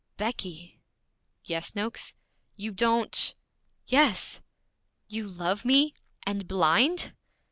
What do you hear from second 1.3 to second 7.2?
'Yes, Noakes?' 'You don't' 'Yes!' 'You love me, and blind?'